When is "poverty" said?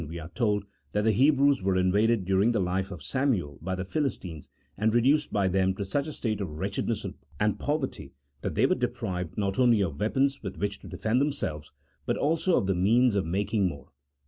7.59-8.15